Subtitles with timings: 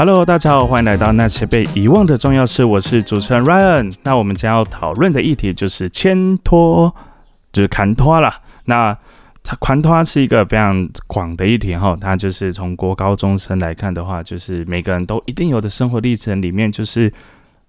[0.00, 2.64] Hello，大家好，欢迎来到那些被遗忘的重要事。
[2.64, 3.94] 我是主持人 Ryan。
[4.02, 6.90] 那我们将要讨论的议题就是牵拖，
[7.52, 8.40] 就是砍拖啦。
[8.64, 8.96] 那
[9.60, 11.94] 砍拖是一个非常广的议题哈。
[12.00, 17.12] 它就是从国高中生来看的话，就是每个人都一定有的生活历程里面，就是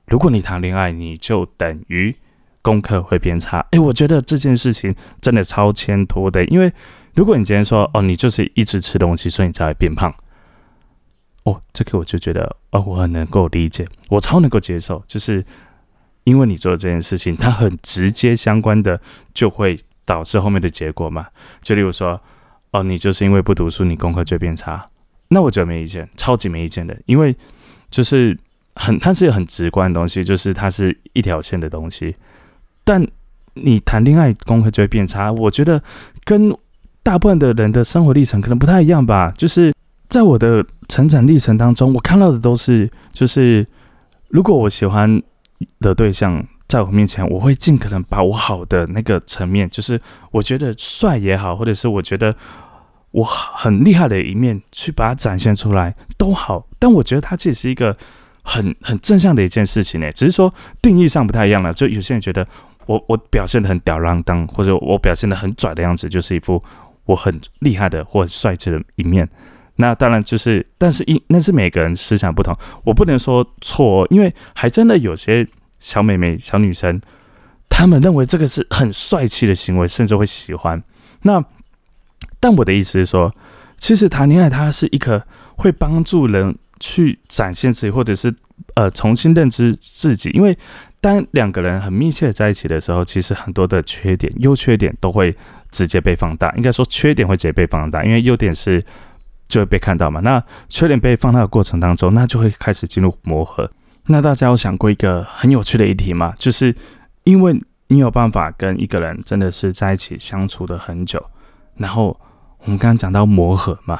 [0.07, 2.15] 如果你谈恋爱，你就等于
[2.61, 3.59] 功课会变差。
[3.71, 6.71] 诶，我觉得这件事情真的超牵拖的，因为
[7.13, 10.13] 如果你今天说哦，你就是一直吃东西，所以你才会变胖。
[11.43, 15.43] 哦，这个我就觉得，哦，我很能够理解，我超能够接受，就是
[16.23, 19.01] 因为你做这件事情，它很直接相关的，
[19.33, 21.25] 就会导致后面的结果嘛。
[21.63, 22.21] 就例如说，
[22.69, 24.87] 哦，你就是因为不读书，你功课就会变差，
[25.29, 27.35] 那我觉得没意见，超级没意见的，因为
[27.89, 28.37] 就是
[28.75, 32.15] 很，它是很直观的东西，就是它是一条线的东西。
[32.83, 33.03] 但
[33.55, 35.81] 你谈恋爱功课就会变差，我觉得
[36.23, 36.55] 跟
[37.01, 39.73] 大部分的人的生活历程可能不太一样吧，就是。
[40.11, 43.65] 在我的成长历程当中，我看到的都是，就是
[44.27, 45.23] 如果我喜欢
[45.79, 49.99] 的对象在我面前，我会尽可能把我好的那个层面，就是
[50.31, 52.35] 我觉得帅也好，或者是我觉得
[53.11, 56.67] 我很厉害的一面，去把它展现出来都好。
[56.77, 57.95] 但我觉得它其实是一个
[58.41, 61.73] 很很正向的一件事情呢，只是说定义上不太一样了。
[61.73, 62.45] 就有些人觉得
[62.85, 66.61] 我我表现的很吊郎当，或者我表现的很拽的样子，就是一副
[67.05, 69.25] 我很厉害的或很帅气的一面。
[69.77, 75.47] 那当然就是，但是因那是每个人思想不同，我不能说错，因为还真的有些
[75.79, 77.01] 小妹妹、小女生，
[77.67, 80.83] 她们认为这个是很帅气的行为，甚至会喜欢。
[81.23, 81.43] 那
[82.39, 83.33] 但我的意思是说，
[83.77, 88.31] 其实谈恋爱它是一个会帮助人去展现自己，或者是
[88.75, 90.29] 呃重新认知自己。
[90.31, 90.55] 因为
[90.99, 95.35] 当两个人很密切的在一起的时候，其实很多的缺点、优缺点都会
[95.71, 96.51] 直接被放大。
[96.55, 98.83] 应该说缺点会直接被放大，因为优点是。
[99.51, 100.21] 就会被看到嘛？
[100.21, 103.69] 那缺点被放大的过程当中，那就会开始进入磨合。
[104.07, 106.33] 那大家有想过一个很有趣的议题吗？
[106.37, 106.73] 就是
[107.25, 111.23] 因为你有办法跟一个人真的是在一起相处的很久，
[111.75, 112.17] 然后
[112.63, 113.99] 我们刚刚讲到磨合嘛，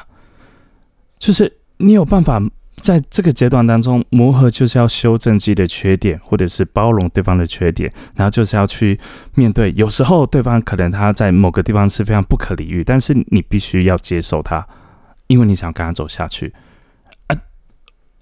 [1.18, 2.40] 就是你有办法
[2.80, 8.98] 在这个阶段当中磨合，就是要修正自己的缺点，或者是包容对方的缺点，然后就是要去
[9.34, 9.72] 面对。
[9.76, 14.66] 有时候对方可能他在某个地方是非常不可理喻，但是你必须要接受他。
[15.32, 16.52] 因为你想跟他走下去，
[17.28, 17.36] 呃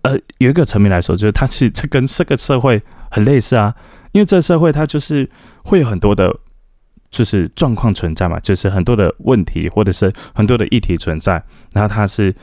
[0.03, 3.75] 呃，有一个层面来说，就是他其实这跟这个社会很类似啊。
[4.13, 5.29] 因为这个社会它就是
[5.65, 6.33] 会有很多的，
[7.11, 12.35] 就是状况存在嘛，就是很多的问题或者是很多的议题存在，然后他是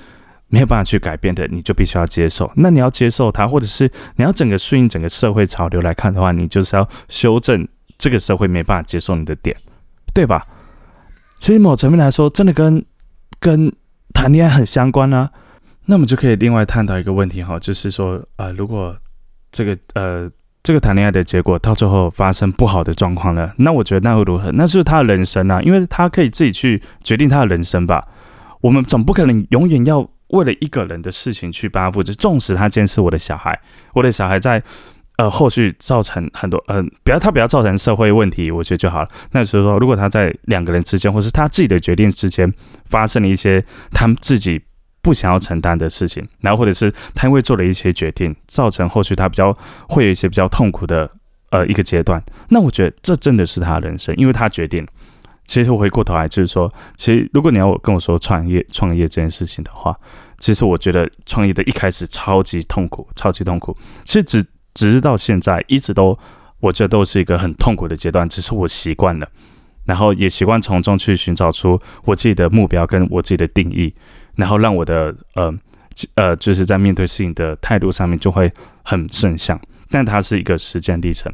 [0.48, 2.50] 没有办法去改变的，你就必须要接受。
[2.56, 7.68] 那你要接受它，或者是你要整个顺应整个社会潮流来看的话，你就是要修正
[7.98, 9.56] 这个社会没办法接受你的点，
[10.14, 10.48] 对吧？
[11.40, 12.86] 其实某层面来说，真的跟
[13.40, 13.74] 跟。
[14.14, 15.30] 谈恋爱很相关呢，
[15.86, 18.96] 那我们就可以另外探讨一个问题哈，就是说啊，如果
[19.52, 20.30] 这个呃
[20.64, 24.52] 这个谈恋爱的结果到最后发生不好的状况了，那我觉得那会如何？
[24.52, 28.08] 那是他的人生啊，因为他可以自己去决定他的人生吧。
[28.62, 33.60] 我们总不可能永远要为了一个人的事情去帮他负责，纵使他坚持我的小孩，
[33.94, 34.62] 我的小孩在。
[35.18, 39.10] 呃，后续造成很多，嗯，不要他不要造成社会问题，我觉得就好了。
[39.32, 42.54] 那所以说，如果他在两个人之间，或是他自己的决定之间，
[42.86, 44.62] 发生了一些他们自己
[45.02, 49.52] 不想要承担的事情，然后或者是他因为做了一些决定，造成后续他比较
[49.90, 51.10] 会有一些比较痛苦的
[51.50, 54.86] 呃一个阶段，那我觉得这真的是他人生，因为他决定。
[55.48, 59.98] 其实回过头来就是说，其实如果你要我跟我说创业创业这件事情的话，
[60.38, 63.76] 其实我觉得创业的一开始超级痛苦，超级痛苦，
[64.06, 64.46] 其实只。
[64.78, 66.18] 直到现在，一直都，
[66.60, 68.30] 我觉得都是一个很痛苦的阶段。
[68.30, 69.28] 只是我习惯了，
[69.86, 73.92] 然后也习惯从中去寻找出我自己的目标跟我自己的定义，
[74.36, 75.52] 然后让我的呃
[76.14, 79.60] 呃，就是在面对事情的态度上面就会很正向。
[79.90, 81.34] 但它是一个时间历程。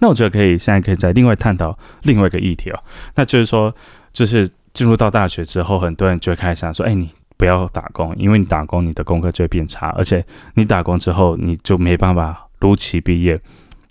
[0.00, 2.82] 那我觉得可以现在可以再另外探讨另外一个议题哦，
[3.14, 3.72] 那就是说，
[4.12, 7.10] 就是进入到大学之后，很多人就会开始想说，哎，你。
[7.40, 10.22] 不要打工，因为你打工，你的功课就会变差，而且
[10.56, 13.40] 你打工之后，你就没办法如期毕业，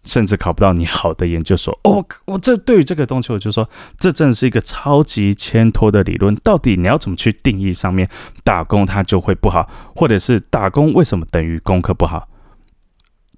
[0.03, 1.75] 甚至考不到你好的研究所。
[1.83, 3.67] 哦，我这对于这个东西，我就说，
[3.97, 6.35] 这真的是一个超级牵拖的理论。
[6.43, 8.07] 到底你要怎么去定义上面
[8.43, 12.29] 打工它就会不好，或者是打工为什么等于功课不好？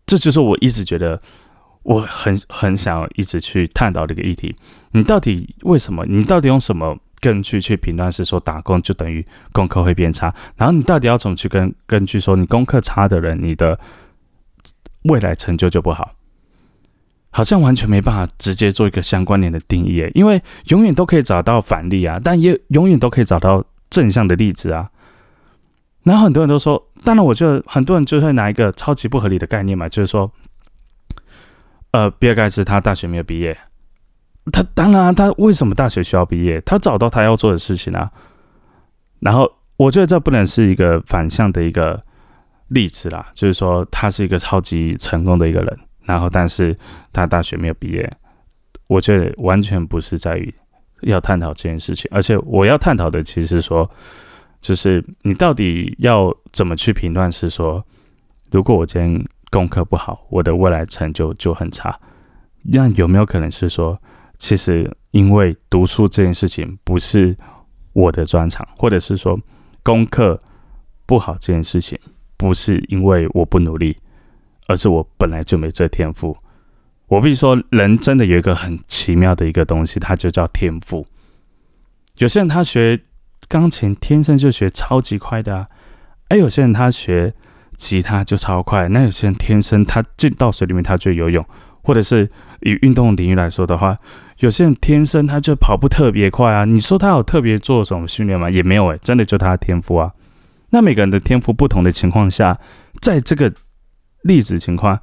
[0.05, 1.21] 这就是我一直觉得
[1.83, 4.53] 我很很想一直去探讨这个议题。
[4.91, 6.05] 你到底为什么？
[6.05, 6.97] 你到底用什么？
[7.21, 13.79] 根据去评断是说打工就等于功课会变差，然后你到底要怎么去跟根据说你功课差的人，你的
[15.03, 16.15] 未来成就就不好，
[17.29, 24.89] 好像完全没办法直接做一个相关联的定义，因为永远都可以找到反例啊，但也永远都可以找到正向的例子啊。
[26.03, 30.31] 然后很多人都说，当然，我觉得很多人就会拿一个超级不合理的概念嘛，就是说，
[31.91, 33.55] 呃，比尔盖茨他大学没有毕业，
[34.51, 36.59] 他当然啊他为什么大学需要毕业？
[36.61, 38.11] 他找到他要做的事情啊。
[39.19, 42.01] 然后我觉得这不能是一个反向的一个
[42.67, 46.75] 例子啦，就是说他是一个超级成功的一个人，然后但是
[47.13, 48.11] 他大学没有毕业，
[48.87, 50.53] 我觉得完全不是在于
[51.01, 53.89] 要探讨这件事情，而且我要探讨的其实是说。
[54.61, 57.31] 就是你到底要怎么去评断？
[57.31, 57.83] 是说，
[58.51, 61.99] 如果我今天功课不好，我的未来成就就很差。
[62.61, 63.99] 那有没有可能是说，
[64.41, 67.37] 其实因为读书这件事情不是
[67.93, 69.39] 我的专长，或者是说
[69.83, 70.39] 功课
[71.05, 71.97] 不好这件事情
[72.37, 73.95] 不是因为我不努力，
[74.65, 76.35] 而是我本来就没这天赋。
[77.05, 81.05] 我必须说，人真的有一个很奇妙的一个东西，它就叫天赋。
[82.17, 82.99] 有些人他学。
[83.47, 85.67] 钢琴天生就学超级快的啊！
[86.29, 87.33] 哎，有些人他学
[87.75, 91.45] 吉他就超快，那有些人天生他进到水里面他就游泳，
[91.83, 92.29] 或者是
[92.61, 93.97] 以运动领域来说的话，
[94.37, 96.65] 有些人天生他就跑步特别快啊！
[96.65, 98.49] 你说他有特别做什么训练吗？
[98.49, 100.11] 也没有哎，真的就他的天赋啊！
[100.69, 102.59] 那每个人的天赋不同的情况下，
[103.01, 103.53] 在这个
[104.23, 104.99] 例子情况，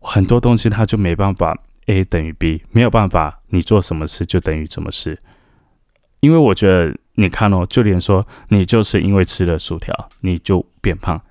[0.00, 5.18] 很多东西他就没办法 A 等于 B，没有办法你做什么事就等于什么事，
[6.20, 6.96] 因为我觉得。
[7.16, 11.22] 你看哦，就连说你就是因为吃了薯条你就变胖，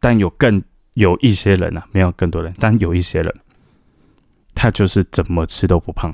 [0.00, 0.62] 但有更
[0.92, 3.34] 有一些人呢，没有更多人，但有一些人，
[4.58, 6.12] 他就是怎么吃都不胖，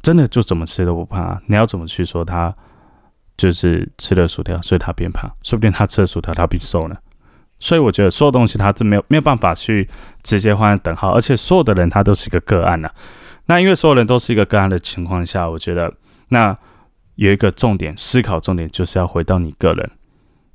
[0.00, 1.42] 真的就怎么吃都不胖啊！
[1.46, 2.54] 你要怎么去说他
[3.36, 5.30] 就是吃了薯条所以他变胖？
[5.42, 6.96] 说不定他吃了薯条他变瘦呢。
[7.58, 9.88] 所以我觉得所有东西他是没有没有办法去
[10.22, 12.88] 直接画等号，而且所有的人他都是一个个案呢。
[13.46, 15.92] 那因为所有人都是一个个案的情况下，我觉得
[16.28, 16.56] 那。
[17.16, 19.90] 有一个重点思考重点，就是要回到你个人，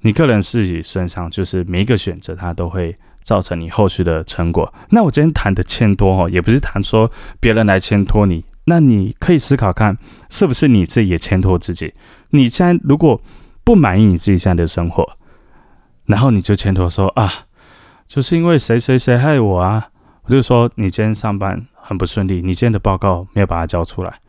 [0.01, 2.97] 你个人自己身上，就是每一个选择，他都会
[3.27, 4.73] 造成你后续的成果。
[4.91, 9.97] 那我今天谈的欠托哦，也不是谈说别人来牵托你，那你可以思考看，
[10.29, 11.93] 是不是你自己也牵托自己？
[12.29, 13.19] 你现在如果
[13.65, 15.05] 不满意你自己现在的生活，
[16.05, 17.29] 然后你就牵托说啊，
[18.07, 19.89] 就是因为谁谁谁害我啊？
[20.23, 24.19] 我就说你今天上班很不顺利，你今天的报告没有把它交出来，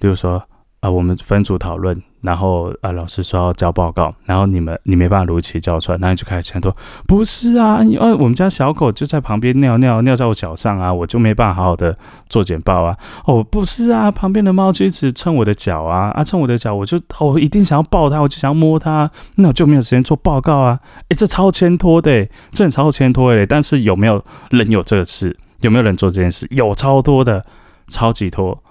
[0.00, 0.42] 比如说。
[0.80, 6.74] 啊，我们分组讨论，然后啊，老师说要交报告，然后你们你没办法如期交出来，那你就开始牵拖。
[7.06, 11.94] 不是啊，因为我们家小狗就在旁边尿尿，尿在我脚上啊，我就没办法好好的
[12.30, 12.96] 做简报啊。
[13.26, 20.80] 哦，不是啊，旁边的猫就一直蹭我的脚啊，啊，蹭我的脚，我就我一定想要抱它，我就想要摸它，那我就没有时间做报告啊。
[21.10, 23.44] 诶，这超牵拖的，这很超牵拖的。
[23.44, 25.36] 但是有没有人有这个事？
[25.60, 26.46] 有没有人做这件事？
[26.50, 27.44] 有超多的，
[27.88, 28.62] 超级多。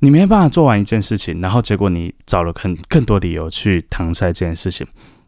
[0.00, 4.86] 你没办法做完一件事情，然后结果你找了很更多理由去搪塞这件事情，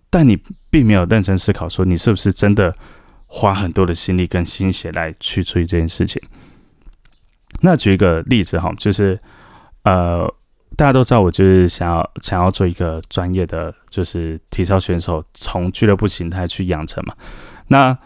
[0.08, 0.38] 但你
[0.70, 2.72] 并没有认真思考说你是不是真的
[3.26, 6.22] 花很多的心力跟心血来去处理这件事情。
[7.62, 9.18] 那举一个例子哈，就是
[9.82, 10.32] 呃，
[10.76, 17.14] 大家都知道我就是想要想要做一个专业的就是体操选手，从俱乐部形态去养成嘛。
[17.66, 17.96] 那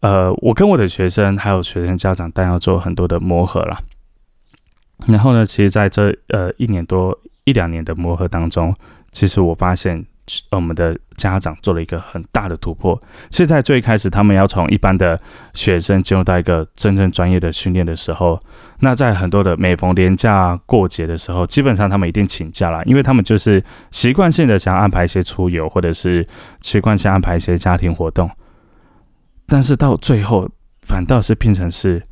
[0.00, 3.78] 呃，我跟我的学生还有学生家长，但要做很多的磨合了。
[5.06, 5.46] 然后呢？
[5.46, 8.74] 其实在这呃一年多一两年的磨合当中，
[9.12, 10.04] 其实我发现
[10.50, 13.00] 我们的家长做了一个很大的突破。
[13.30, 15.18] 现在最开始，他们要从一般的
[15.54, 18.38] 学生进入到一个真正专业的训练的时候，
[18.80, 23.62] 那在很多的每逢年假过节的时候，基本上他们一定请假了，因为他们就是
[23.92, 26.26] 习惯性的想要安排一些出游，或者是
[26.60, 28.28] 习惯性安排一些家庭活动。
[29.46, 30.50] 但是到最后，
[30.82, 32.02] 反倒是变成是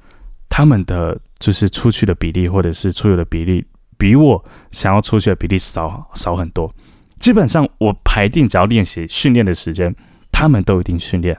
[0.48, 1.18] 他们的。
[1.38, 3.64] 就是出去的比例，或者是出游的比例，
[3.98, 6.72] 比我想要出去的比例少少很多。
[7.18, 9.94] 基本上我排定只要练习训练的时间，
[10.30, 11.38] 他们都一定训练，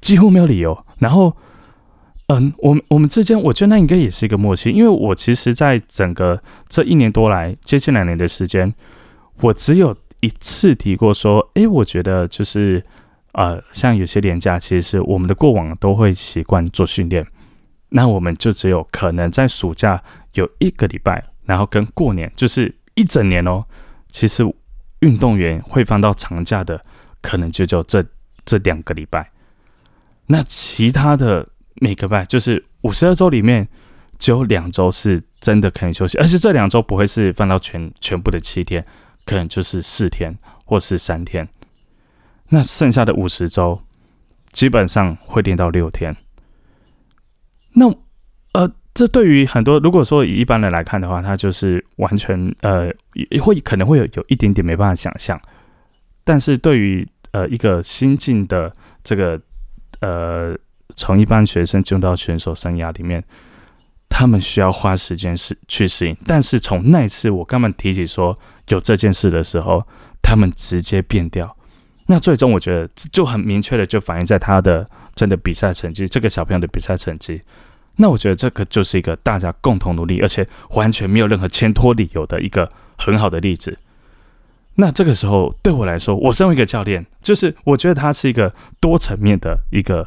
[0.00, 0.86] 几乎没有理由。
[0.98, 1.36] 然后，
[2.28, 8.72] 嗯，我我们之间，我觉得那应该也是一个默契，因为我其实在整个这一年多来，接近两年的时间，
[9.40, 12.82] 我只有一次提过说，诶，我觉得就是
[13.32, 17.26] 呃，像有些年假，其实是我们的过往都会习惯做训练。
[17.96, 23.64] 那我们就只有可能在暑假有一个礼拜，然后跟过年就是一整年哦。
[24.10, 24.44] 其实
[24.98, 26.84] 运动员会放到长假的，
[27.22, 28.04] 可能就就这
[28.44, 29.30] 这两个礼拜。
[30.26, 33.68] 那其他的每个拜就是五十二周里面，
[34.18, 38.84] 只有两周是真的可以休息，而且这两周不会是放到全全部的七天，
[39.24, 41.48] 可能就是四天或是三天。
[42.48, 43.80] 那剩下的五十周，
[44.50, 46.16] 基本上会练到六天。
[48.54, 52.88] 呃，这对于很多如果说以一般人来看的话，他就是完全呃，
[53.42, 55.40] 会可能会有有一点点没办法想象。
[56.24, 59.40] 但是对于呃一个新进的这个
[60.00, 60.56] 呃
[60.96, 63.22] 从一般学生进入到选手生涯里面，
[64.08, 66.16] 他们需要花时间适去适应。
[66.24, 69.84] 但是从那次我刚刚提起说有这件事的时候，
[70.22, 71.56] 他们直接变掉。
[72.06, 77.42] 那最终我觉得就很明确的就反映在他的真的比赛成绩，这个小朋友的比赛成绩。
[77.96, 83.78] 那我觉得这个就是一个大家共同努力，而且完全没有任何牵拖理由的一个很好的例子。
[84.74, 90.04] 那这个时候对我来说，我身为一个教练，就是我觉得他是一个多层面的一个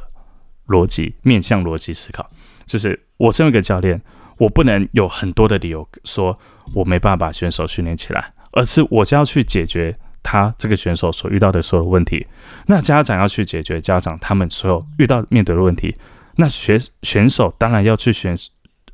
[0.68, 2.30] 逻辑面向逻辑思考。
[2.66, 4.02] 就是我身为一个教练，
[4.38, 6.38] 我不能有很多的理由说
[6.74, 12.28] 我没办法把选手训练起来，而是我就要去解决他这个选手所遇到的所有问题。
[12.66, 15.96] 那家长要去解决家长他们所有遇到面对的问题。
[16.38, 18.36] 那选选手当然要去选，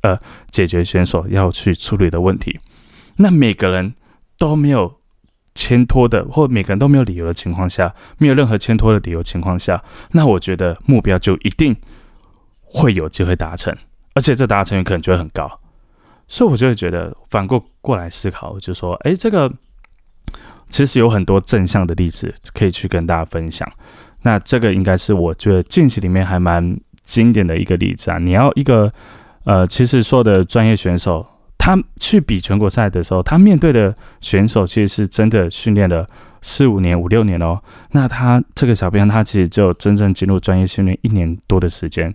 [0.00, 0.18] 呃，
[0.50, 2.58] 解决选手要去处理的问题。
[3.16, 3.94] 那每个人
[4.38, 5.00] 都没有
[5.54, 11.76] 牵拖的，或每个人都没有理由的情况下，没有任何牵拖的理由情况下，那我觉得目标就一定
[12.62, 13.76] 会有机会达成，
[14.14, 15.60] 而且这达成率可能就会很高。
[16.26, 19.52] 所以我就会觉得反过过来思考，我就说，哎，这个
[20.70, 23.70] 其实有很多正向的例子可以去跟大家分享。
[24.22, 26.76] 那这个应该是我觉得近期里面还蛮。
[27.04, 28.92] 经典的一个例子啊，你要一个
[29.44, 31.24] 呃，其实说的专业选手，
[31.58, 36.08] 他去比全国赛的时候，他面对的选手其实是真的训练了
[36.40, 37.60] 四五年、五六年哦。
[37.90, 42.14] 那他这个小编，他其实就真正进入专业训练一年多的时间，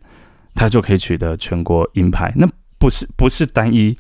[0.56, 2.34] 他就可以取得全国银牌。
[2.36, 3.96] 那不是不是单一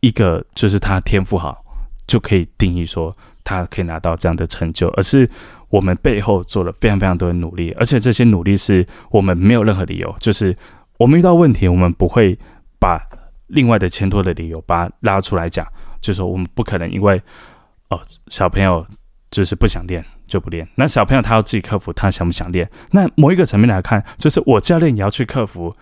[0.00, 1.64] 一个，就是他天赋好
[2.06, 5.28] 就可以定义说他可以拿到这样的成就，而是。
[5.68, 10.56] 我们背后做了非常非常多的努力，而且这些努力是我们没有任何理由，就是
[10.96, 12.38] 我们遇到问题，我们不会
[12.78, 13.00] 把
[13.48, 15.66] 另外的牵拖的理由把它拉出来讲，
[16.00, 17.20] 就是说我们不可能因为
[17.88, 18.86] 哦小朋友
[19.30, 25.74] 就是不想练就不练，那小朋友他要自己克服他想不想练，那某一个层面来看，就是我教练也要去克服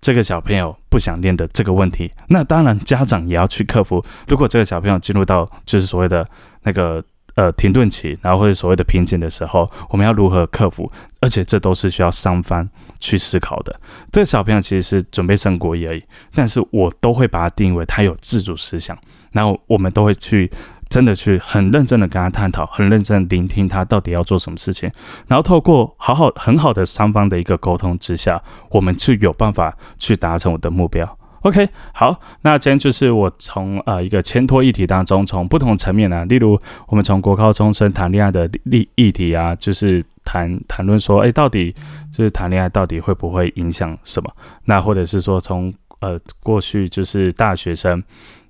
[0.00, 6.26] 这个小朋友不想练的这个问题，那当然家长也要去克服，如果这个小朋友进入到就是所谓的
[6.62, 7.04] 那个。
[7.36, 10.90] 呃，停顿期，然后或者所谓的瓶颈的时候，我们要如何克服？
[11.20, 12.66] 而且这都是需要双方
[12.98, 13.78] 去思考的。
[14.10, 16.02] 这个小朋友其实是准备升国一而已，
[16.34, 18.96] 但是我都会把它定义为他有自主思想。
[19.32, 20.50] 然后我们都会去
[20.88, 24.90] 真的去很认真的跟他探讨，很认真聆听他到底要做什么事情。
[25.26, 31.18] 然后透过好好很好的双方的一个沟通之下，我们去有办法去达成我的目标。
[31.46, 41.72] OK，好，那今天就是我从呃一个牵拖议题当中，从不同层面呢，例如我们从国高中生谈恋爱的例议题啊，就是谈谈论说，哎，到底
[42.12, 44.32] 就是谈恋爱到底会不会影响什么？
[44.64, 48.02] 那或者是说从呃过去就是大学生，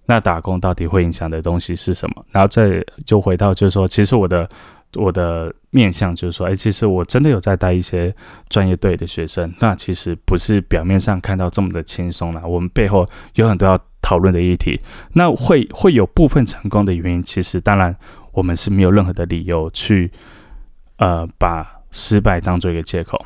[0.06, 2.24] 那打工到底会影响的东西是什么？
[2.30, 4.48] 然后再就回到就是说，其实我的。
[4.94, 8.14] 我的面向就是说，哎，其实我真的有在带一些
[8.48, 14.80] 专业队的学生，那其实不是表面上看到这么的轻松啦，我们背后有很多要讨论的议题。
[15.12, 17.94] 那会会有部分成功的原因，其实当然
[18.32, 20.10] 我们是没有任何的理由去，
[20.96, 23.24] 呃，把失败当做一个借口。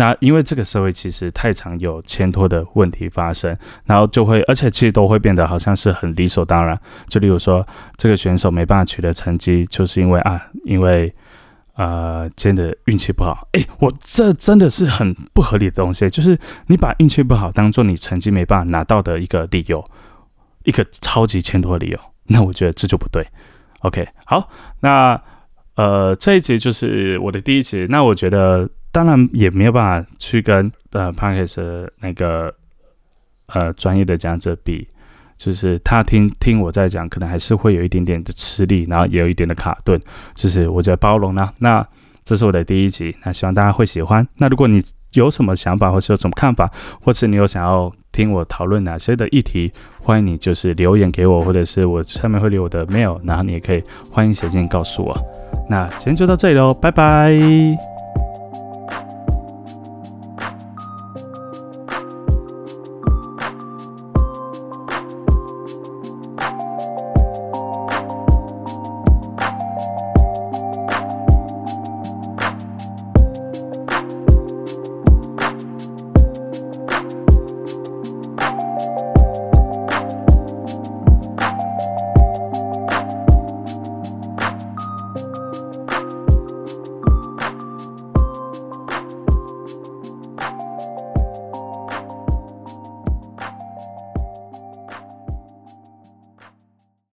[0.00, 3.54] 那因为这个社会其实太常有牵拖的问题发生，
[3.84, 6.80] 然后就会，而且其实都会变得好像是很理所当然。
[7.06, 7.66] 就例如说，
[7.98, 11.14] 这个选手没办法取得成绩，就是因为啊，因为
[11.74, 13.46] 呃，真的运气不好。
[13.52, 16.38] 诶，我这真的是很不合理的东西，就是
[16.68, 19.84] 你把运气不好当做你成绩没办法拿到的一个理由，
[20.64, 23.22] 一个超级牵拖理由，那我觉得这就不对。
[23.80, 24.48] OK，好，
[24.80, 25.20] 那
[25.74, 28.66] 呃，这一集就是我的第一集，那我觉得。
[28.92, 32.52] 当然也没有办法去跟呃 p a r k e s 那个
[33.46, 34.88] 呃专业的讲者比，
[35.38, 40.00] 就是他听听我在讲，可能还是会有一点点的吃力，然后也有一点的卡顿，
[40.34, 41.48] 就是我在包容呢。
[41.58, 41.86] 那
[42.24, 44.26] 这是我的第一集，那希望大家会喜欢。
[44.36, 44.80] 那如果你
[45.14, 46.70] 有什么想法，或是有什么看法，
[47.02, 55.16] 或是你有想要听我讨论哪些的议题，欢迎你就是留言给我，或者是我下面会留我的 mail，然后你也可以欢迎写信告诉我。
[55.68, 57.89] 那今天就到这里喽，拜拜。